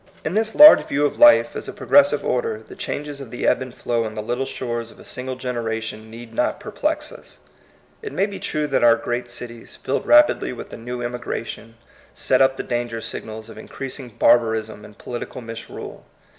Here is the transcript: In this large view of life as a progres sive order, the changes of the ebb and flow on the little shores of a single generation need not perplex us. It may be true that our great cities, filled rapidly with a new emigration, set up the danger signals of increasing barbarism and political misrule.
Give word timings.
In 0.25 0.33
this 0.33 0.55
large 0.55 0.83
view 0.87 1.05
of 1.05 1.19
life 1.19 1.55
as 1.55 1.67
a 1.67 1.73
progres 1.73 2.07
sive 2.07 2.25
order, 2.25 2.63
the 2.67 2.75
changes 2.75 3.21
of 3.21 3.29
the 3.29 3.45
ebb 3.45 3.61
and 3.61 3.71
flow 3.71 4.03
on 4.03 4.15
the 4.15 4.23
little 4.23 4.47
shores 4.47 4.89
of 4.89 4.97
a 4.97 5.03
single 5.03 5.35
generation 5.35 6.09
need 6.09 6.33
not 6.33 6.59
perplex 6.59 7.11
us. 7.11 7.37
It 8.01 8.11
may 8.11 8.25
be 8.25 8.39
true 8.39 8.65
that 8.65 8.83
our 8.83 8.95
great 8.95 9.29
cities, 9.29 9.75
filled 9.83 10.07
rapidly 10.07 10.53
with 10.53 10.73
a 10.73 10.77
new 10.77 11.03
emigration, 11.03 11.75
set 12.15 12.41
up 12.41 12.57
the 12.57 12.63
danger 12.63 12.99
signals 12.99 13.47
of 13.47 13.59
increasing 13.59 14.09
barbarism 14.09 14.83
and 14.85 14.97
political 14.97 15.39
misrule. 15.39 16.03